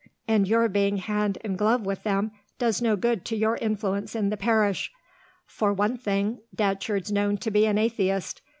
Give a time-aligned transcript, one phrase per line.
[0.27, 4.31] And your being hand and glove with them does no good to your influence in
[4.31, 4.91] the parish.
[5.45, 8.41] For one thing, Datcherd's known to be an atheist.